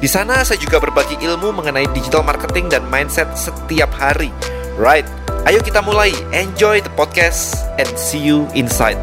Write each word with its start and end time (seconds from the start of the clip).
Di 0.00 0.08
sana 0.08 0.40
saya 0.48 0.56
juga 0.56 0.80
berbagi 0.80 1.20
ilmu 1.20 1.60
mengenai 1.60 1.84
digital 1.92 2.24
marketing 2.24 2.72
dan 2.72 2.88
mindset 2.88 3.28
setiap 3.36 3.92
hari. 3.92 4.32
Right, 4.80 5.04
ayo 5.44 5.60
kita 5.60 5.84
mulai. 5.84 6.08
Enjoy 6.32 6.80
the 6.80 6.88
podcast 6.96 7.68
and 7.76 7.84
see 8.00 8.16
you 8.16 8.48
inside. 8.56 8.96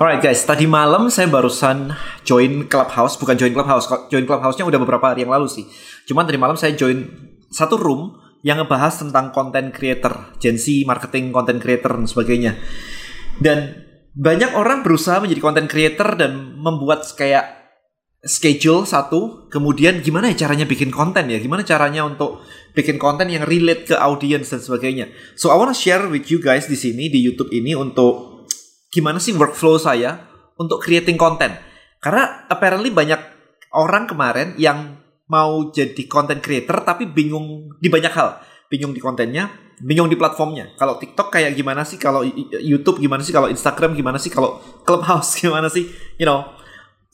Alright 0.00 0.24
guys, 0.24 0.40
tadi 0.48 0.64
malam 0.64 1.12
saya 1.12 1.28
barusan 1.28 1.92
join 2.24 2.64
Clubhouse, 2.64 3.20
bukan 3.20 3.36
join 3.36 3.52
Clubhouse, 3.52 3.92
join 4.08 4.24
Clubhouse-nya 4.24 4.64
udah 4.64 4.80
beberapa 4.80 5.12
hari 5.12 5.28
yang 5.28 5.36
lalu 5.36 5.52
sih. 5.52 5.68
Cuman 6.08 6.24
tadi 6.24 6.40
malam 6.40 6.56
saya 6.56 6.72
join 6.72 7.12
satu 7.52 7.76
room 7.76 8.16
yang 8.40 8.56
ngebahas 8.64 9.04
tentang 9.04 9.36
content 9.36 9.68
creator, 9.68 10.32
Gen 10.40 10.56
Z, 10.56 10.88
marketing, 10.88 11.28
content 11.28 11.60
creator 11.60 11.92
dan 11.92 12.08
sebagainya. 12.08 12.56
Dan 13.36 13.84
banyak 14.16 14.56
orang 14.56 14.80
berusaha 14.80 15.20
menjadi 15.20 15.44
content 15.44 15.68
creator 15.68 16.16
dan 16.16 16.56
membuat 16.56 17.04
kayak 17.12 17.68
schedule 18.24 18.88
satu, 18.88 19.46
kemudian 19.52 20.00
gimana 20.00 20.32
ya 20.32 20.48
caranya 20.48 20.64
bikin 20.64 20.88
konten 20.88 21.28
ya, 21.28 21.36
gimana 21.36 21.62
caranya 21.62 22.08
untuk 22.08 22.40
bikin 22.72 22.96
konten 22.96 23.28
yang 23.28 23.44
relate 23.44 23.92
ke 23.92 23.94
audience 23.94 24.50
dan 24.50 24.64
sebagainya. 24.64 25.12
So 25.36 25.52
I 25.52 25.60
wanna 25.60 25.76
share 25.76 26.08
with 26.08 26.32
you 26.32 26.40
guys 26.40 26.64
di 26.64 26.74
sini 26.74 27.12
di 27.12 27.20
YouTube 27.20 27.52
ini 27.52 27.76
untuk 27.76 28.48
gimana 28.88 29.20
sih 29.20 29.36
workflow 29.36 29.76
saya 29.76 30.26
untuk 30.56 30.80
creating 30.80 31.20
konten. 31.20 31.52
Karena 32.00 32.48
apparently 32.48 32.88
banyak 32.88 33.20
orang 33.76 34.08
kemarin 34.08 34.56
yang 34.56 34.96
mau 35.28 35.68
jadi 35.70 36.02
content 36.08 36.40
creator 36.40 36.82
tapi 36.82 37.04
bingung 37.04 37.68
di 37.78 37.92
banyak 37.92 38.12
hal. 38.16 38.40
Bingung 38.66 38.92
di 38.92 39.00
kontennya, 39.02 39.50
bingung 39.78 40.10
di 40.10 40.18
platformnya. 40.18 40.74
Kalau 40.74 40.98
TikTok 40.98 41.30
kayak 41.30 41.54
gimana 41.54 41.86
sih, 41.86 41.96
kalau 41.96 42.26
YouTube 42.60 42.98
gimana 42.98 43.22
sih, 43.22 43.30
kalau 43.30 43.46
Instagram 43.46 43.94
gimana 43.94 44.18
sih, 44.18 44.30
kalau 44.32 44.58
Clubhouse 44.82 45.36
gimana 45.42 45.70
sih, 45.70 45.86
you 46.18 46.26
know. 46.26 46.42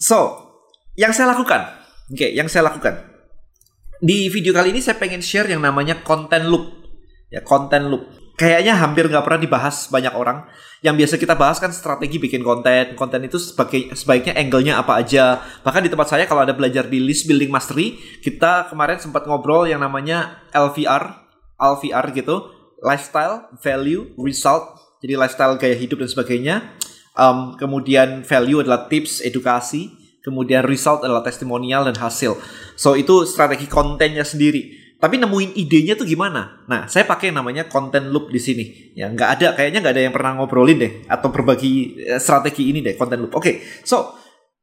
So, 0.00 0.48
yang 0.96 1.12
saya 1.12 1.32
lakukan, 1.36 1.68
oke, 2.10 2.16
okay, 2.16 2.32
yang 2.32 2.48
saya 2.48 2.66
lakukan. 2.68 3.12
Di 4.02 4.26
video 4.32 4.50
kali 4.50 4.74
ini 4.74 4.82
saya 4.82 4.98
pengen 4.98 5.22
share 5.22 5.46
yang 5.46 5.62
namanya 5.62 6.02
content 6.02 6.50
loop. 6.50 6.82
Ya, 7.30 7.40
content 7.40 7.86
loop 7.86 8.22
kayaknya 8.42 8.74
hampir 8.74 9.06
nggak 9.06 9.22
pernah 9.22 9.40
dibahas 9.40 9.86
banyak 9.86 10.14
orang. 10.18 10.42
Yang 10.82 10.94
biasa 10.98 11.14
kita 11.22 11.34
bahas 11.38 11.62
kan 11.62 11.70
strategi 11.70 12.18
bikin 12.18 12.42
konten. 12.42 12.98
Konten 12.98 13.22
itu 13.22 13.38
sebagai 13.38 13.94
sebaiknya 13.94 14.34
angle-nya 14.34 14.82
apa 14.82 14.98
aja. 14.98 15.38
Bahkan 15.62 15.86
di 15.86 15.90
tempat 15.92 16.10
saya 16.10 16.26
kalau 16.26 16.42
ada 16.42 16.50
belajar 16.50 16.90
di 16.90 16.98
list 16.98 17.30
building 17.30 17.54
mastery, 17.54 17.94
kita 18.18 18.66
kemarin 18.66 18.98
sempat 18.98 19.30
ngobrol 19.30 19.70
yang 19.70 19.78
namanya 19.78 20.42
LVR, 20.50 21.21
LVR 21.62 22.10
gitu, 22.10 22.50
lifestyle, 22.82 23.46
value, 23.62 24.10
result. 24.18 24.82
Jadi 24.98 25.14
lifestyle 25.14 25.54
gaya 25.54 25.78
hidup 25.78 26.02
dan 26.02 26.10
sebagainya. 26.10 26.54
Um, 27.14 27.54
kemudian 27.54 28.26
value 28.26 28.58
adalah 28.58 28.90
tips, 28.90 29.22
edukasi. 29.22 29.94
Kemudian 30.22 30.66
result 30.66 31.02
adalah 31.06 31.22
testimonial 31.22 31.86
dan 31.86 31.98
hasil. 31.98 32.38
So 32.74 32.98
itu 32.98 33.26
strategi 33.26 33.66
kontennya 33.66 34.22
sendiri 34.22 34.82
tapi 35.02 35.18
nemuin 35.18 35.58
idenya 35.58 35.98
tuh 35.98 36.06
gimana? 36.06 36.62
Nah, 36.70 36.86
saya 36.86 37.02
pakai 37.02 37.34
yang 37.34 37.42
namanya 37.42 37.66
content 37.66 38.06
loop 38.06 38.30
di 38.30 38.38
sini. 38.38 38.94
Ya, 38.94 39.10
nggak 39.10 39.30
ada, 39.34 39.46
kayaknya 39.58 39.82
nggak 39.82 39.94
ada 39.98 40.02
yang 40.06 40.14
pernah 40.14 40.38
ngobrolin 40.38 40.78
deh 40.78 40.92
atau 41.10 41.34
berbagi 41.34 41.98
eh, 42.06 42.22
strategi 42.22 42.70
ini 42.70 42.86
deh, 42.86 42.94
content 42.94 43.18
loop. 43.18 43.34
Oke, 43.34 43.42
okay, 43.42 43.54
so 43.82 44.14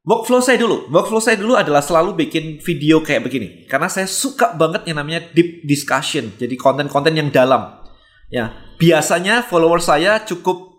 workflow 0.09 0.41
saya 0.41 0.57
dulu. 0.57 0.89
Workflow 0.89 1.21
saya 1.21 1.37
dulu 1.37 1.53
adalah 1.53 1.85
selalu 1.85 2.17
bikin 2.25 2.57
video 2.57 3.05
kayak 3.05 3.29
begini. 3.29 3.69
Karena 3.69 3.85
saya 3.85 4.09
suka 4.09 4.57
banget 4.57 4.89
yang 4.89 4.97
namanya 4.97 5.29
deep 5.29 5.61
discussion. 5.69 6.33
Jadi 6.41 6.57
konten-konten 6.57 7.13
yang 7.13 7.29
dalam. 7.29 7.77
Ya, 8.33 8.57
biasanya 8.81 9.45
follower 9.45 9.77
saya 9.77 10.25
cukup 10.25 10.69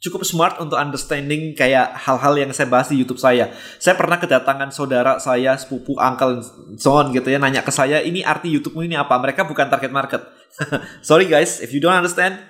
cukup 0.00 0.24
smart 0.24 0.56
untuk 0.58 0.80
understanding 0.80 1.52
kayak 1.52 1.92
hal-hal 1.92 2.32
yang 2.34 2.50
saya 2.56 2.66
bahas 2.66 2.88
di 2.88 2.96
YouTube 2.98 3.20
saya. 3.20 3.52
Saya 3.76 3.94
pernah 3.94 4.16
kedatangan 4.16 4.72
saudara 4.72 5.20
saya, 5.20 5.54
sepupu, 5.60 5.92
uncle, 6.00 6.40
so 6.80 6.96
on 6.96 7.12
gitu 7.12 7.28
ya, 7.28 7.36
nanya 7.36 7.60
ke 7.60 7.68
saya, 7.68 8.00
ini 8.00 8.24
arti 8.24 8.48
YouTube 8.48 8.80
ini 8.80 8.96
apa? 8.96 9.12
Mereka 9.20 9.44
bukan 9.44 9.68
target 9.68 9.92
market. 9.92 10.24
Sorry 11.06 11.28
guys, 11.28 11.60
if 11.60 11.70
you 11.76 11.84
don't 11.84 11.92
understand, 11.92 12.40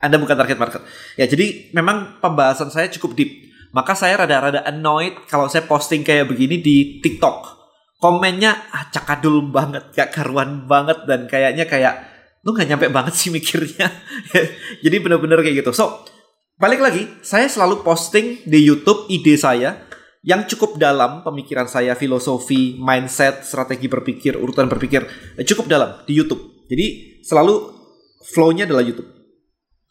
Anda 0.00 0.16
bukan 0.16 0.32
target 0.32 0.56
market. 0.56 0.80
Ya, 1.20 1.28
jadi 1.28 1.68
memang 1.76 2.24
pembahasan 2.24 2.72
saya 2.72 2.88
cukup 2.88 3.12
deep. 3.20 3.53
Maka 3.74 3.98
saya 3.98 4.22
rada-rada 4.22 4.62
annoyed 4.62 5.26
kalau 5.26 5.50
saya 5.50 5.66
posting 5.66 6.06
kayak 6.06 6.30
begini 6.30 6.62
di 6.62 7.02
TikTok. 7.02 7.66
Komennya 7.98 8.70
ah, 8.70 8.86
cakadul 8.94 9.50
banget, 9.50 9.90
gak 9.90 10.14
karuan 10.14 10.70
banget 10.70 11.02
dan 11.08 11.26
kayaknya 11.26 11.66
kayak 11.66 11.94
lu 12.46 12.54
gak 12.54 12.70
nyampe 12.70 12.86
banget 12.94 13.18
sih 13.18 13.34
mikirnya. 13.34 13.90
jadi 14.84 14.96
bener-bener 15.02 15.42
kayak 15.42 15.66
gitu. 15.66 15.74
So, 15.74 16.06
Balik 16.54 16.86
lagi, 16.86 17.02
saya 17.18 17.50
selalu 17.50 17.82
posting 17.82 18.38
di 18.46 18.62
YouTube 18.62 19.10
ide 19.10 19.34
saya 19.34 19.90
yang 20.22 20.46
cukup 20.46 20.78
dalam 20.78 21.26
pemikiran 21.26 21.66
saya, 21.66 21.98
filosofi, 21.98 22.78
mindset, 22.78 23.42
strategi 23.42 23.90
berpikir, 23.90 24.38
urutan 24.38 24.70
berpikir, 24.70 25.02
eh, 25.34 25.42
cukup 25.42 25.66
dalam 25.66 26.06
di 26.06 26.14
YouTube. 26.14 26.62
Jadi 26.70 27.18
selalu 27.26 27.74
flow-nya 28.30 28.70
adalah 28.70 28.86
YouTube. 28.86 29.10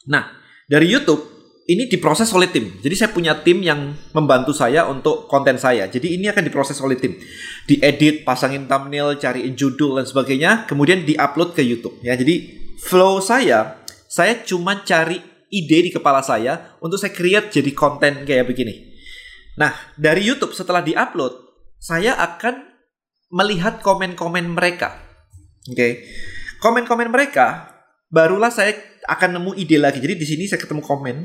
Nah, 0.07 0.31
dari 0.71 0.87
YouTube 0.87 1.32
ini 1.63 1.87
diproses 1.87 2.27
oleh 2.35 2.51
tim. 2.51 2.75
Jadi 2.83 2.95
saya 2.95 3.09
punya 3.15 3.39
tim 3.39 3.63
yang 3.63 3.95
membantu 4.11 4.51
saya 4.51 4.83
untuk 4.91 5.31
konten 5.31 5.55
saya. 5.55 5.87
Jadi 5.87 6.19
ini 6.19 6.27
akan 6.27 6.43
diproses 6.43 6.75
oleh 6.83 6.99
tim. 6.99 7.15
Diedit, 7.63 8.27
pasangin 8.27 8.67
thumbnail, 8.67 9.15
cariin 9.15 9.55
judul 9.55 10.03
dan 10.03 10.05
sebagainya, 10.07 10.67
kemudian 10.67 11.07
diupload 11.07 11.55
ke 11.55 11.63
YouTube. 11.63 11.95
Ya, 12.03 12.19
jadi 12.19 12.51
flow 12.83 13.23
saya, 13.23 13.79
saya 14.11 14.43
cuma 14.43 14.83
cari 14.83 15.23
ide 15.47 15.87
di 15.87 15.91
kepala 15.93 16.19
saya 16.19 16.75
untuk 16.83 16.99
saya 16.99 17.15
create 17.15 17.47
jadi 17.53 17.71
konten 17.71 18.27
kayak 18.27 18.43
begini. 18.49 18.91
Nah, 19.55 19.71
dari 19.95 20.25
YouTube 20.25 20.51
setelah 20.51 20.83
diupload, 20.83 21.31
saya 21.79 22.17
akan 22.19 22.73
melihat 23.31 23.79
komen-komen 23.79 24.51
mereka. 24.51 24.99
Oke. 25.71 25.77
Okay. 25.77 25.91
Komen-komen 26.59 27.11
mereka 27.11 27.71
barulah 28.11 28.51
saya 28.51 28.75
akan 29.07 29.39
nemu 29.39 29.51
ide 29.59 29.77
lagi. 29.79 29.99
Jadi 29.99 30.15
di 30.15 30.25
sini 30.27 30.43
saya 30.47 30.59
ketemu 30.59 30.83
komen. 30.83 31.15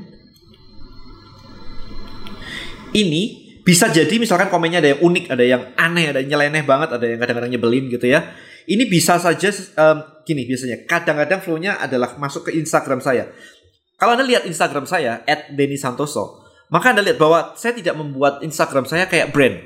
Ini 2.92 3.22
bisa 3.68 3.92
jadi 3.92 4.16
misalkan 4.16 4.48
komennya 4.48 4.80
ada 4.80 4.96
yang 4.96 5.00
unik, 5.04 5.24
ada 5.28 5.44
yang 5.44 5.62
aneh, 5.76 6.08
ada 6.08 6.24
yang 6.24 6.32
nyeleneh 6.32 6.64
banget, 6.64 6.88
ada 6.96 7.04
yang 7.04 7.20
kadang-kadang 7.20 7.52
nyebelin 7.52 7.84
gitu 7.92 8.08
ya. 8.08 8.32
Ini 8.64 8.88
bisa 8.88 9.20
saja 9.20 9.48
um, 9.76 10.24
gini 10.24 10.48
biasanya. 10.48 10.88
Kadang-kadang 10.88 11.44
flow-nya 11.44 11.76
adalah 11.76 12.16
masuk 12.16 12.48
ke 12.48 12.56
Instagram 12.56 13.04
saya. 13.04 13.28
Kalau 14.00 14.16
Anda 14.16 14.24
lihat 14.24 14.48
Instagram 14.48 14.88
saya 14.88 15.20
@denny_santoso, 15.52 16.40
maka 16.72 16.96
Anda 16.96 17.04
lihat 17.04 17.20
bahwa 17.20 17.56
saya 17.60 17.76
tidak 17.76 17.96
membuat 17.96 18.40
Instagram 18.40 18.88
saya 18.88 19.04
kayak 19.04 19.36
brand. 19.36 19.60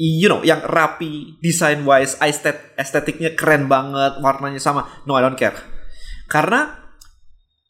You 0.00 0.32
know, 0.32 0.40
yang 0.40 0.64
rapi, 0.64 1.36
design 1.44 1.84
wise, 1.84 2.16
estet 2.20 2.72
estetiknya 2.76 3.36
keren 3.36 3.68
banget, 3.68 4.20
warnanya 4.24 4.60
sama. 4.60 4.88
No, 5.04 5.16
I 5.16 5.24
don't 5.24 5.36
care. 5.36 5.56
Karena 6.28 6.76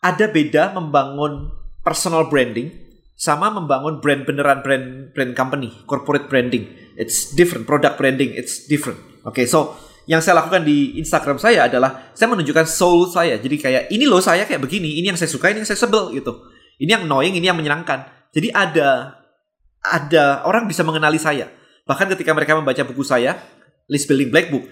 ada 0.02 0.26
beda 0.30 0.74
membangun 0.74 1.50
personal 1.82 2.26
branding 2.26 2.89
sama 3.20 3.52
membangun 3.52 4.00
brand 4.00 4.24
beneran 4.24 4.64
brand 4.64 5.12
brand 5.12 5.32
company, 5.36 5.68
corporate 5.84 6.32
branding. 6.32 6.72
It's 6.96 7.36
different, 7.36 7.68
product 7.68 8.00
branding, 8.00 8.32
it's 8.32 8.64
different. 8.64 8.96
Oke, 9.28 9.44
okay, 9.44 9.46
so 9.46 9.76
yang 10.08 10.24
saya 10.24 10.40
lakukan 10.40 10.64
di 10.64 10.96
Instagram 10.96 11.36
saya 11.36 11.68
adalah 11.68 12.16
saya 12.16 12.32
menunjukkan 12.32 12.64
soul 12.64 13.12
saya. 13.12 13.36
Jadi 13.36 13.60
kayak 13.60 13.82
ini 13.92 14.08
loh 14.08 14.24
saya 14.24 14.48
kayak 14.48 14.64
begini, 14.64 14.96
ini 14.96 15.12
yang 15.12 15.20
saya 15.20 15.28
suka, 15.28 15.52
ini 15.52 15.60
yang 15.60 15.68
saya 15.68 15.76
sebel 15.76 16.16
gitu. 16.16 16.48
Ini 16.80 16.96
yang 16.96 17.02
annoying, 17.04 17.36
ini 17.36 17.44
yang 17.44 17.60
menyenangkan. 17.60 18.08
Jadi 18.32 18.48
ada 18.56 19.20
ada 19.84 20.40
orang 20.48 20.64
bisa 20.64 20.80
mengenali 20.80 21.20
saya. 21.20 21.52
Bahkan 21.84 22.16
ketika 22.16 22.32
mereka 22.32 22.56
membaca 22.56 22.80
buku 22.88 23.04
saya, 23.04 23.36
List 23.92 24.08
Building 24.08 24.32
Black 24.32 24.48
Book, 24.48 24.64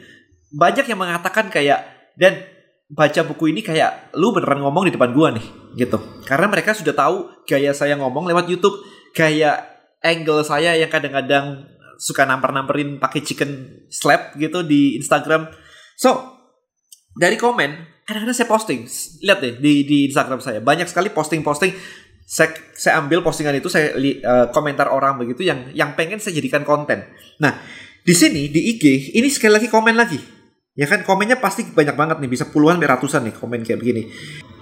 banyak 0.57 0.89
yang 0.89 0.97
mengatakan 0.97 1.53
kayak 1.53 1.85
dan 2.17 2.49
baca 2.89 3.21
buku 3.21 3.53
ini 3.53 3.61
kayak 3.61 4.17
lu 4.17 4.33
beneran 4.33 4.65
ngomong 4.65 4.89
di 4.89 4.93
depan 4.97 5.13
gua 5.13 5.29
nih 5.33 5.45
gitu. 5.77 6.01
Karena 6.25 6.49
mereka 6.49 6.73
sudah 6.73 6.97
tahu 6.97 7.45
gaya 7.45 7.77
saya 7.77 7.95
ngomong 8.01 8.25
lewat 8.25 8.49
YouTube, 8.49 8.81
gaya 9.13 9.61
angle 10.01 10.41
saya 10.43 10.73
yang 10.75 10.89
kadang-kadang 10.89 11.69
suka 12.01 12.25
nampar-namperin 12.25 12.97
pakai 12.97 13.21
chicken 13.21 13.85
slap 13.93 14.33
gitu 14.41 14.65
di 14.65 14.97
Instagram. 14.97 15.51
So, 15.99 16.39
dari 17.19 17.35
komen, 17.35 18.03
kadang-kadang 18.07 18.37
saya 18.39 18.49
posting. 18.49 18.87
Lihat 19.21 19.39
deh 19.43 19.55
di, 19.59 19.83
di 19.85 19.99
Instagram 20.09 20.39
saya. 20.41 20.63
Banyak 20.63 20.87
sekali 20.87 21.11
posting-posting 21.11 21.75
saya 22.29 22.53
saya 22.77 23.01
ambil 23.01 23.25
postingan 23.25 23.57
itu 23.57 23.73
saya 23.73 23.97
uh, 23.97 24.53
komentar 24.53 24.93
orang 24.93 25.17
begitu 25.17 25.49
yang 25.49 25.73
yang 25.73 25.97
pengen 25.97 26.21
saya 26.21 26.37
jadikan 26.37 26.61
konten. 26.61 27.09
Nah, 27.41 27.57
di 28.05 28.13
sini 28.13 28.53
di 28.53 28.77
IG 28.77 29.17
ini 29.17 29.33
sekali 29.33 29.57
lagi 29.57 29.69
komen 29.73 29.97
lagi. 29.97 30.38
Ya 30.79 30.87
kan 30.87 31.03
komennya 31.03 31.43
pasti 31.43 31.67
banyak 31.67 31.99
banget 31.99 32.17
nih, 32.23 32.31
bisa 32.31 32.47
puluhan 32.47 32.79
ratusan 32.79 33.27
nih 33.27 33.35
komen 33.35 33.67
kayak 33.67 33.83
begini. 33.83 34.07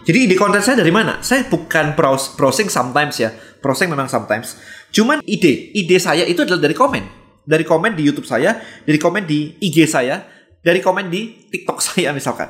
Jadi 0.08 0.18
ide 0.24 0.32
konten 0.32 0.64
saya 0.64 0.80
dari 0.80 0.88
mana? 0.88 1.20
Saya 1.20 1.44
bukan 1.44 1.92
browsing 1.92 2.72
sometimes 2.72 3.20
ya. 3.20 3.36
Browsing 3.60 3.92
memang 3.92 4.08
sometimes. 4.08 4.56
Cuman 4.88 5.20
ide, 5.28 5.76
ide 5.76 6.00
saya 6.00 6.24
itu 6.24 6.40
adalah 6.40 6.64
dari 6.64 6.72
komen. 6.72 7.04
Dari 7.44 7.68
komen 7.68 7.92
di 7.92 8.02
YouTube 8.08 8.24
saya, 8.24 8.56
dari 8.86 8.96
komen 8.96 9.28
di 9.28 9.60
IG 9.60 9.84
saya, 9.84 10.24
dari 10.64 10.80
komen 10.80 11.12
di 11.12 11.52
TikTok 11.52 11.78
saya 11.92 12.16
misalkan. 12.16 12.48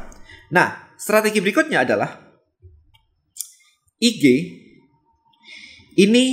Nah, 0.54 0.94
strategi 0.94 1.42
berikutnya 1.42 1.82
adalah 1.82 2.22
IG 3.98 4.24
ini 5.98 6.24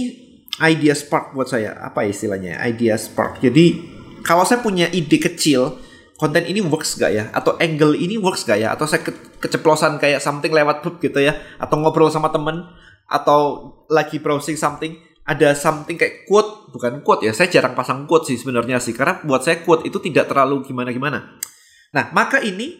idea 0.62 0.94
spark 0.94 1.34
buat 1.34 1.50
saya. 1.50 1.82
Apa 1.82 2.06
istilahnya? 2.06 2.62
Idea 2.62 2.94
spark. 2.94 3.42
Jadi 3.42 3.80
kalau 4.22 4.46
saya 4.46 4.62
punya 4.62 4.86
ide 4.92 5.18
kecil, 5.18 5.83
konten 6.24 6.48
ini 6.48 6.64
works 6.64 6.96
gak 6.96 7.12
ya? 7.12 7.28
Atau 7.36 7.60
angle 7.60 8.00
ini 8.00 8.16
works 8.16 8.48
gak 8.48 8.56
ya? 8.56 8.72
Atau 8.72 8.88
saya 8.88 9.04
ke 9.04 9.12
keceplosan 9.44 10.00
kayak 10.00 10.24
something 10.24 10.56
lewat 10.56 10.80
grup 10.80 11.04
gitu 11.04 11.20
ya? 11.20 11.36
Atau 11.60 11.84
ngobrol 11.84 12.08
sama 12.08 12.32
temen? 12.32 12.64
Atau 13.12 13.76
lagi 13.92 14.24
browsing 14.24 14.56
something? 14.56 14.96
Ada 15.28 15.52
something 15.52 16.00
kayak 16.00 16.24
quote, 16.24 16.72
bukan 16.72 17.04
quote 17.04 17.28
ya. 17.28 17.36
Saya 17.36 17.52
jarang 17.52 17.76
pasang 17.76 18.08
quote 18.08 18.32
sih 18.32 18.40
sebenarnya 18.40 18.80
sih. 18.80 18.96
Karena 18.96 19.20
buat 19.20 19.44
saya 19.44 19.60
quote 19.68 19.84
itu 19.84 20.00
tidak 20.00 20.32
terlalu 20.32 20.64
gimana-gimana. 20.64 21.44
Nah, 21.92 22.16
maka 22.16 22.40
ini 22.40 22.72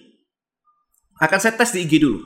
akan 1.20 1.40
saya 1.44 1.60
tes 1.60 1.76
di 1.76 1.84
IG 1.84 2.00
dulu. 2.00 2.24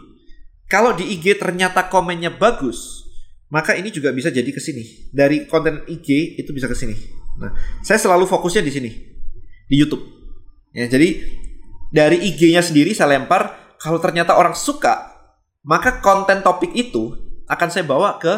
Kalau 0.70 0.94
di 0.94 1.18
IG 1.18 1.42
ternyata 1.42 1.90
komennya 1.90 2.30
bagus, 2.30 3.10
maka 3.50 3.74
ini 3.74 3.90
juga 3.90 4.14
bisa 4.14 4.30
jadi 4.30 4.54
ke 4.54 4.62
sini. 4.62 5.10
Dari 5.10 5.50
konten 5.50 5.82
IG 5.90 6.38
itu 6.38 6.54
bisa 6.54 6.70
ke 6.70 6.78
sini. 6.78 6.94
Nah, 7.42 7.58
saya 7.82 7.98
selalu 7.98 8.30
fokusnya 8.30 8.62
di 8.62 8.70
sini. 8.70 8.90
Di 9.66 9.78
YouTube. 9.82 10.17
Ya, 10.78 10.86
jadi 10.86 11.26
dari 11.90 12.22
IG-nya 12.22 12.62
sendiri 12.62 12.94
saya 12.94 13.18
lempar 13.18 13.74
kalau 13.82 13.98
ternyata 13.98 14.38
orang 14.38 14.54
suka, 14.54 15.10
maka 15.66 15.98
konten 16.06 16.46
topik 16.46 16.70
itu 16.78 17.18
akan 17.50 17.74
saya 17.74 17.82
bawa 17.82 18.22
ke 18.22 18.30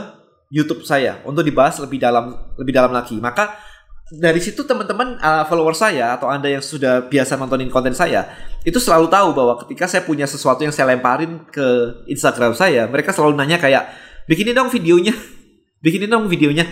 YouTube 0.47 0.87
saya 0.87 1.19
untuk 1.27 1.43
dibahas 1.43 1.75
lebih 1.83 1.99
dalam 1.99 2.31
lebih 2.55 2.71
dalam 2.71 2.95
lagi. 2.95 3.19
Maka 3.19 3.59
dari 4.07 4.39
situ 4.39 4.63
teman-teman 4.63 5.19
uh, 5.19 5.43
follower 5.51 5.75
saya 5.75 6.15
atau 6.15 6.31
anda 6.31 6.47
yang 6.47 6.63
sudah 6.63 7.11
biasa 7.11 7.35
nontonin 7.35 7.69
konten 7.69 7.93
saya 7.93 8.25
itu 8.65 8.81
selalu 8.81 9.05
tahu 9.11 9.35
bahwa 9.37 9.53
ketika 9.61 9.85
saya 9.85 10.01
punya 10.01 10.25
sesuatu 10.25 10.65
yang 10.65 10.73
saya 10.73 10.95
lemparin 10.95 11.45
ke 11.45 11.67
Instagram 12.09 12.57
saya 12.57 12.89
mereka 12.89 13.13
selalu 13.13 13.37
nanya 13.37 13.61
kayak 13.61 13.85
bikinin 14.25 14.57
dong 14.57 14.71
videonya 14.71 15.11
bikinin 15.83 16.07
dong 16.07 16.31
videonya. 16.31 16.63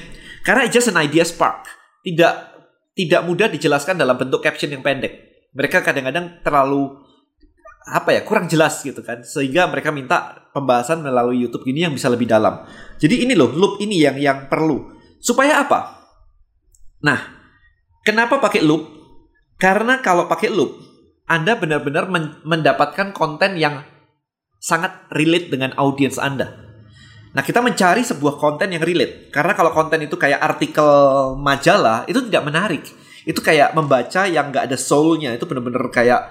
Karena 0.48 0.64
it's 0.64 0.80
just 0.80 0.88
an 0.88 0.96
idea 0.96 1.28
spark. 1.28 1.68
Tidak 2.08 2.34
tidak 2.96 3.22
mudah 3.28 3.52
dijelaskan 3.52 4.00
dalam 4.00 4.16
bentuk 4.16 4.40
caption 4.40 4.72
yang 4.72 4.80
pendek 4.80 5.37
mereka 5.54 5.84
kadang-kadang 5.84 6.42
terlalu 6.42 7.04
apa 7.88 8.12
ya 8.12 8.22
kurang 8.28 8.52
jelas 8.52 8.84
gitu 8.84 9.00
kan 9.00 9.24
sehingga 9.24 9.68
mereka 9.72 9.96
minta 9.96 10.48
pembahasan 10.52 11.00
melalui 11.00 11.40
YouTube 11.40 11.64
ini 11.72 11.88
yang 11.88 11.96
bisa 11.96 12.12
lebih 12.12 12.28
dalam 12.28 12.68
jadi 13.00 13.24
ini 13.24 13.32
loh 13.32 13.56
loop 13.56 13.80
ini 13.80 14.04
yang 14.04 14.20
yang 14.20 14.52
perlu 14.52 14.92
supaya 15.24 15.64
apa 15.64 15.98
Nah, 17.06 17.20
kenapa 18.02 18.42
pakai 18.42 18.66
loop? 18.66 18.90
Karena 19.58 20.02
kalau 20.02 20.26
pakai 20.26 20.50
loop, 20.50 20.78
Anda 21.30 21.58
benar-benar 21.58 22.10
men 22.10 22.42
mendapatkan 22.42 23.14
konten 23.14 23.58
yang 23.60 23.86
sangat 24.58 25.06
relate 25.14 25.54
dengan 25.54 25.78
audiens 25.78 26.18
Anda. 26.18 26.66
Nah, 27.38 27.44
kita 27.46 27.62
mencari 27.62 28.02
sebuah 28.02 28.42
konten 28.42 28.74
yang 28.74 28.82
relate. 28.82 29.30
Karena 29.30 29.54
kalau 29.54 29.70
konten 29.70 30.02
itu 30.02 30.18
kayak 30.18 30.42
artikel 30.42 30.90
majalah, 31.38 32.08
itu 32.10 32.18
tidak 32.26 32.50
menarik. 32.50 32.86
Itu 33.28 33.44
kayak 33.44 33.76
membaca 33.76 34.24
yang 34.24 34.56
nggak 34.56 34.72
ada 34.72 34.78
soulnya. 34.80 35.36
Itu 35.36 35.44
benar-benar 35.44 35.92
kayak 35.92 36.22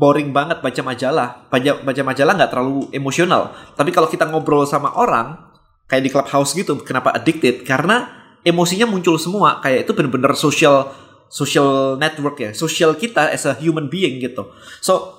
boring 0.00 0.32
banget 0.32 0.64
baca 0.64 0.80
majalah. 0.80 1.28
Baca, 1.52 1.84
baca 1.84 2.02
majalah 2.02 2.32
nggak 2.40 2.50
terlalu 2.50 2.88
emosional. 2.96 3.52
Tapi 3.76 3.92
kalau 3.92 4.08
kita 4.08 4.24
ngobrol 4.24 4.64
sama 4.64 4.96
orang, 4.96 5.36
kayak 5.84 6.02
di 6.02 6.10
clubhouse 6.10 6.56
gitu, 6.56 6.80
kenapa 6.80 7.12
addicted? 7.12 7.60
Karena 7.68 8.16
emosinya 8.46 8.86
muncul 8.86 9.18
semua 9.18 9.58
kayak 9.58 9.90
itu 9.90 9.92
bener-bener 9.92 10.30
social 10.38 10.94
social 11.26 11.98
network 11.98 12.38
ya 12.38 12.50
social 12.54 12.94
kita 12.94 13.34
as 13.34 13.42
a 13.50 13.58
human 13.58 13.90
being 13.90 14.22
gitu 14.22 14.46
so 14.78 15.18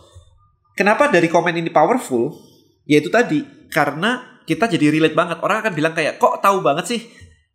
kenapa 0.71 1.11
dari 1.11 1.27
komen 1.27 1.59
ini 1.59 1.67
powerful 1.67 2.39
yaitu 2.87 3.11
tadi 3.11 3.43
karena 3.67 4.39
kita 4.47 4.71
jadi 4.71 4.95
relate 4.95 5.11
banget 5.11 5.43
orang 5.43 5.59
akan 5.59 5.73
bilang 5.75 5.91
kayak 5.91 6.15
kok 6.15 6.39
tahu 6.39 6.63
banget 6.63 6.87
sih 6.87 7.01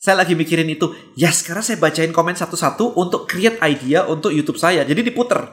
saya 0.03 0.19
lagi 0.19 0.35
mikirin 0.35 0.67
itu. 0.67 0.91
Ya 1.15 1.31
sekarang 1.31 1.63
saya 1.63 1.79
bacain 1.79 2.11
komen 2.11 2.35
satu-satu 2.35 2.99
untuk 2.99 3.31
create 3.31 3.63
idea 3.63 4.03
untuk 4.11 4.35
YouTube 4.35 4.59
saya. 4.59 4.83
Jadi 4.83 5.07
diputer. 5.07 5.47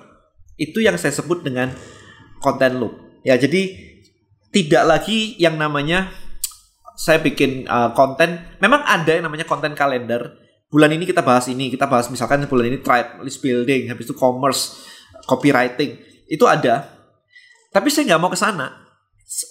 Itu 0.58 0.82
yang 0.82 0.98
saya 0.98 1.14
sebut 1.14 1.46
dengan 1.46 1.70
content 2.42 2.82
loop. 2.82 2.98
Ya 3.22 3.38
jadi 3.38 3.78
tidak 4.50 4.84
lagi 4.90 5.38
yang 5.38 5.54
namanya 5.54 6.10
saya 6.98 7.22
bikin 7.22 7.70
uh, 7.70 7.94
konten 7.94 8.42
memang 8.58 8.82
ada 8.90 9.14
yang 9.14 9.30
namanya 9.30 9.46
konten 9.46 9.78
kalender 9.78 10.34
bulan 10.74 10.98
ini 10.98 11.06
kita 11.06 11.22
bahas 11.22 11.46
ini. 11.46 11.70
Kita 11.70 11.86
bahas 11.86 12.10
misalkan 12.10 12.42
bulan 12.50 12.74
ini 12.74 12.82
tribe 12.82 13.22
list 13.22 13.46
building 13.46 13.94
habis 13.94 14.10
itu 14.10 14.18
commerce 14.18 14.82
copywriting. 15.30 16.02
Itu 16.26 16.50
ada. 16.50 16.90
Tapi 17.70 17.94
saya 17.94 18.18
nggak 18.18 18.22
mau 18.26 18.34
ke 18.34 18.40
sana. 18.42 18.90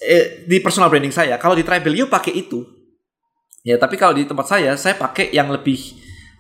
Eh, 0.02 0.42
di 0.50 0.58
personal 0.58 0.90
branding 0.90 1.14
saya 1.14 1.38
kalau 1.38 1.54
di 1.54 1.62
Tribelio 1.62 2.10
pakai 2.10 2.34
itu 2.34 2.77
ya 3.62 3.76
tapi 3.78 3.98
kalau 3.98 4.14
di 4.14 4.26
tempat 4.26 4.46
saya 4.46 4.74
saya 4.78 4.94
pakai 4.94 5.30
yang 5.34 5.50
lebih 5.50 5.78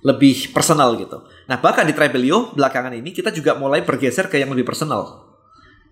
lebih 0.02 0.54
personal 0.54 0.94
gitu 0.98 1.22
nah 1.50 1.58
bahkan 1.58 1.86
di 1.86 1.94
Tribelio 1.94 2.54
belakangan 2.54 2.94
ini 2.94 3.10
kita 3.10 3.34
juga 3.34 3.58
mulai 3.58 3.82
bergeser 3.82 4.30
ke 4.30 4.38
yang 4.38 4.50
lebih 4.54 4.66
personal 4.66 5.28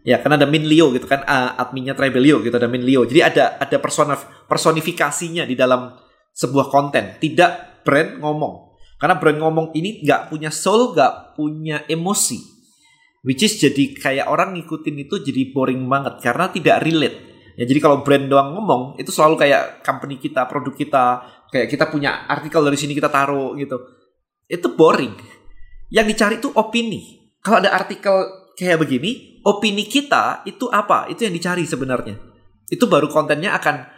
Ya, 0.06 0.22
karena 0.22 0.38
ada 0.38 0.46
Min 0.46 0.70
Leo 0.70 0.94
gitu 0.94 1.02
kan, 1.10 1.26
uh, 1.26 1.58
adminnya 1.58 1.98
Tribelio 1.98 2.38
gitu 2.38 2.54
ada 2.54 2.70
Min 2.70 2.86
Leo. 2.86 3.02
Jadi 3.02 3.26
ada 3.26 3.58
ada 3.58 3.76
persona 3.82 4.14
personifikasinya 4.46 5.42
di 5.42 5.58
dalam 5.58 5.98
sebuah 6.30 6.70
konten, 6.70 7.18
tidak 7.18 7.82
brand 7.82 8.22
ngomong. 8.22 8.78
Karena 9.02 9.18
brand 9.18 9.42
ngomong 9.42 9.66
ini 9.74 10.06
nggak 10.06 10.30
punya 10.30 10.54
soul, 10.54 10.94
nggak 10.94 11.34
punya 11.34 11.82
emosi. 11.90 12.38
Which 13.26 13.42
is 13.42 13.58
jadi 13.58 13.98
kayak 13.98 14.30
orang 14.30 14.54
ngikutin 14.54 14.94
itu 14.94 15.26
jadi 15.26 15.50
boring 15.50 15.82
banget 15.90 16.22
karena 16.22 16.54
tidak 16.54 16.86
relate. 16.86 17.25
Ya 17.56 17.64
jadi 17.64 17.80
kalau 17.80 18.04
brand 18.04 18.28
doang 18.28 18.52
ngomong 18.52 19.00
itu 19.00 19.08
selalu 19.08 19.40
kayak 19.40 19.80
company 19.80 20.20
kita, 20.20 20.44
produk 20.44 20.74
kita, 20.76 21.04
kayak 21.48 21.72
kita 21.72 21.88
punya 21.88 22.28
artikel 22.28 22.60
dari 22.60 22.76
sini 22.76 22.92
kita 22.92 23.08
taruh 23.08 23.56
gitu. 23.56 23.80
Itu 24.44 24.76
boring. 24.76 25.16
Yang 25.88 26.06
dicari 26.12 26.34
itu 26.38 26.52
opini. 26.52 27.32
Kalau 27.40 27.64
ada 27.64 27.72
artikel 27.72 28.12
kayak 28.54 28.84
begini, 28.84 29.40
opini 29.42 29.88
kita 29.88 30.44
itu 30.44 30.68
apa? 30.68 31.08
Itu 31.08 31.24
yang 31.24 31.32
dicari 31.32 31.64
sebenarnya. 31.64 32.20
Itu 32.68 32.86
baru 32.86 33.08
kontennya 33.08 33.56
akan 33.56 33.88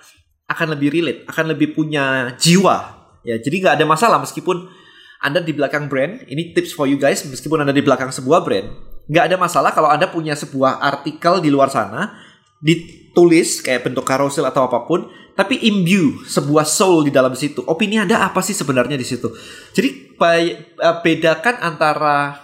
akan 0.49 0.67
lebih 0.79 0.89
relate, 0.95 1.21
akan 1.29 1.45
lebih 1.53 1.75
punya 1.75 2.33
jiwa. 2.39 2.97
Ya, 3.27 3.37
jadi 3.37 3.61
nggak 3.61 3.75
ada 3.83 3.87
masalah 3.91 4.17
meskipun 4.23 4.71
anda 5.19 5.43
di 5.43 5.51
belakang 5.51 5.91
brand, 5.91 6.23
ini 6.31 6.55
tips 6.55 6.79
for 6.79 6.87
you 6.87 6.95
guys, 6.95 7.27
meskipun 7.27 7.59
Anda 7.59 7.75
di 7.75 7.83
belakang 7.83 8.15
sebuah 8.15 8.47
brand, 8.47 8.71
nggak 9.11 9.25
ada 9.35 9.37
masalah 9.37 9.75
kalau 9.75 9.91
Anda 9.91 10.07
punya 10.07 10.39
sebuah 10.39 10.79
artikel 10.79 11.43
di 11.43 11.51
luar 11.51 11.75
sana, 11.75 12.15
ditulis 12.59 13.63
kayak 13.63 13.87
bentuk 13.87 14.05
carousel 14.07 14.47
atau 14.47 14.67
apa 14.67 14.85
pun, 14.85 15.07
tapi 15.39 15.63
imbue 15.63 16.27
sebuah 16.27 16.67
soul 16.67 17.07
di 17.07 17.13
dalam 17.15 17.35
situ. 17.39 17.63
Opini 17.63 18.03
Anda 18.03 18.27
apa 18.27 18.43
sih 18.43 18.55
sebenarnya 18.55 18.99
di 18.99 19.07
situ? 19.07 19.31
Jadi 19.71 20.19
eh, 20.19 20.97
bedakan 21.03 21.57
antara 21.63 22.35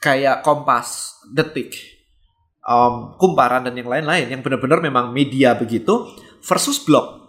kayak 0.00 0.40
Kompas, 0.40 1.20
Detik, 1.28 1.76
um, 2.64 3.14
kumparan 3.20 3.68
dan 3.68 3.76
yang 3.76 3.88
lain-lain 3.88 4.32
yang 4.32 4.40
benar-benar 4.40 4.80
memang 4.80 5.12
media 5.12 5.52
begitu 5.52 6.08
versus 6.40 6.80
blog 6.80 7.20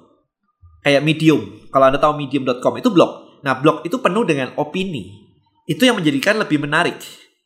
kayak 0.88 1.04
Medium. 1.04 1.68
Kalau 1.68 1.92
anda 1.92 2.00
tahu 2.00 2.16
medium.com 2.16 2.80
itu 2.80 2.90
blog 2.92 3.44
nah 3.44 3.58
blog 3.58 3.84
itu 3.84 4.00
penuh 4.00 4.24
dengan 4.24 4.56
opini. 4.56 5.20
Itu 5.68 5.84
yang 5.84 6.00
menjadikan 6.00 6.38
lebih 6.40 6.62
menarik 6.62 7.00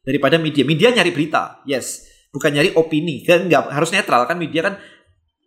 daripada 0.05 0.37
media. 0.37 0.61
Media 0.61 0.93
nyari 0.93 1.09
berita 1.09 1.65
yes 1.65 2.04
bukan 2.35 2.51
nyari 2.51 2.75
opini 2.75 3.23
kan 3.23 3.47
nggak 3.47 3.71
harus 3.71 3.95
netral 3.95 4.27
kan 4.27 4.35
media 4.35 4.67
kan 4.67 4.75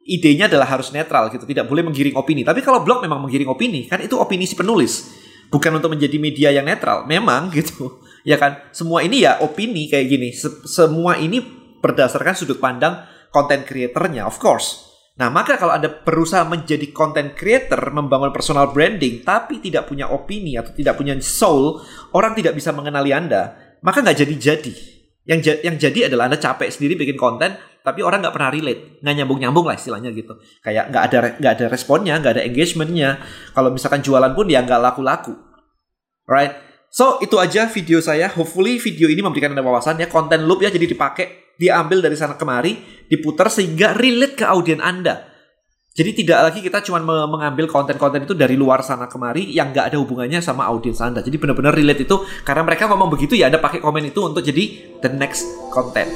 idenya 0.09 0.49
adalah 0.49 0.65
harus 0.73 0.89
netral 0.89 1.29
gitu 1.29 1.45
tidak 1.45 1.69
boleh 1.69 1.85
menggiring 1.85 2.17
opini 2.17 2.41
tapi 2.41 2.65
kalau 2.65 2.81
blog 2.81 3.05
memang 3.05 3.21
menggiring 3.21 3.53
opini 3.53 3.85
kan 3.85 4.01
itu 4.01 4.17
opini 4.17 4.49
si 4.49 4.57
penulis 4.57 5.13
bukan 5.53 5.77
untuk 5.77 5.93
menjadi 5.93 6.17
media 6.17 6.49
yang 6.49 6.65
netral 6.65 7.05
memang 7.05 7.49
gitu 7.57 8.01
ya 8.25 8.41
kan 8.41 8.73
semua 8.73 9.05
ini 9.05 9.29
ya 9.29 9.45
opini 9.45 9.93
kayak 9.93 10.07
gini 10.09 10.33
semua 10.65 11.21
ini 11.21 11.45
berdasarkan 11.79 12.35
sudut 12.35 12.59
pandang 12.59 13.07
konten 13.31 13.65
creatornya, 13.65 14.27
of 14.27 14.37
course. 14.41 14.89
Nah, 15.19 15.35
maka 15.35 15.59
kalau 15.59 15.75
Anda 15.75 15.91
berusaha 15.91 16.47
menjadi 16.47 16.95
content 16.95 17.35
creator, 17.35 17.91
membangun 17.91 18.31
personal 18.31 18.71
branding, 18.71 19.27
tapi 19.27 19.59
tidak 19.59 19.91
punya 19.91 20.07
opini 20.07 20.55
atau 20.55 20.71
tidak 20.71 20.95
punya 20.95 21.19
soul, 21.19 21.83
orang 22.15 22.39
tidak 22.39 22.55
bisa 22.55 22.71
mengenali 22.71 23.11
Anda, 23.11 23.59
maka 23.83 23.99
nggak 23.99 24.19
jadi-jadi. 24.23 24.75
Yang, 25.29 25.61
yang 25.61 25.77
jadi 25.77 26.09
adalah 26.09 26.33
Anda 26.33 26.41
capek 26.41 26.73
sendiri 26.73 26.97
bikin 26.97 27.21
konten, 27.21 27.53
tapi 27.85 28.01
orang 28.01 28.25
nggak 28.25 28.33
pernah 28.33 28.49
relate, 28.49 29.05
nggak 29.05 29.15
nyambung 29.21 29.39
nyambung 29.45 29.67
lah 29.69 29.77
istilahnya 29.77 30.09
gitu. 30.17 30.41
Kayak 30.65 30.89
nggak 30.89 31.03
ada 31.05 31.19
nggak 31.37 31.53
ada 31.53 31.67
responnya, 31.69 32.17
nggak 32.17 32.33
ada 32.41 32.43
engagementnya. 32.49 33.21
Kalau 33.53 33.69
misalkan 33.69 34.01
jualan 34.01 34.33
pun 34.33 34.49
ya 34.49 34.65
nggak 34.65 34.81
laku-laku, 34.81 35.37
right? 36.25 36.57
So 36.89 37.21
itu 37.21 37.37
aja 37.37 37.69
video 37.69 38.01
saya. 38.01 38.33
Hopefully 38.33 38.81
video 38.81 39.13
ini 39.13 39.21
memberikan 39.21 39.53
anda 39.53 39.61
wawasan 39.61 40.01
ya 40.01 40.09
konten 40.09 40.49
loop 40.49 40.65
ya 40.65 40.73
jadi 40.73 40.89
dipakai, 40.89 41.57
diambil 41.61 42.01
dari 42.01 42.17
sana 42.17 42.41
kemari, 42.41 43.05
diputar 43.05 43.53
sehingga 43.53 43.93
relate 43.93 44.33
ke 44.33 44.49
audiens 44.49 44.81
anda. 44.81 45.29
Jadi 45.99 46.23
tidak 46.23 46.39
lagi 46.47 46.63
kita 46.63 46.79
cuma 46.87 47.03
mengambil 47.03 47.67
konten-konten 47.67 48.23
itu 48.23 48.31
dari 48.31 48.55
luar 48.55 48.87
sana 48.87 49.11
kemari 49.11 49.51
yang 49.51 49.75
nggak 49.75 49.91
ada 49.91 49.99
hubungannya 49.99 50.39
sama 50.39 50.63
audiens 50.71 51.03
Anda. 51.03 51.27
Jadi 51.27 51.43
benar-benar 51.43 51.75
relate 51.75 52.07
itu 52.07 52.23
karena 52.47 52.63
mereka 52.63 52.87
ngomong 52.87 53.11
begitu 53.11 53.35
ya 53.35 53.51
Anda 53.51 53.59
pakai 53.59 53.83
komen 53.83 54.07
itu 54.07 54.23
untuk 54.23 54.47
jadi 54.47 54.95
the 55.03 55.11
next 55.11 55.43
content. 55.75 56.07